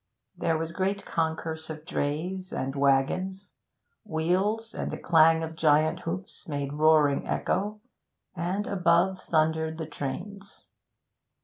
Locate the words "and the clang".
4.73-5.43